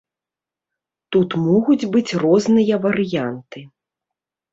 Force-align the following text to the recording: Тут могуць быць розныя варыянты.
Тут 1.15 1.35
могуць 1.47 1.89
быць 1.95 2.15
розныя 2.23 2.79
варыянты. 2.87 3.59